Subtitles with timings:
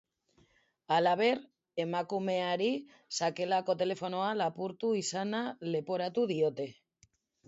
[0.93, 1.41] Halaber,
[1.83, 2.69] emakumeari
[3.17, 5.43] sakelako telefonoa lapurtu izana
[5.77, 6.67] leporatu diote.